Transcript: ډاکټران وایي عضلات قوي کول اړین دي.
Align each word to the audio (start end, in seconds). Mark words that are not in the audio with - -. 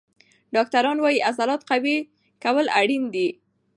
ډاکټران 0.55 0.97
وایي 1.01 1.19
عضلات 1.29 1.61
قوي 1.69 1.97
کول 2.43 2.65
اړین 2.79 3.03
دي. 3.15 3.27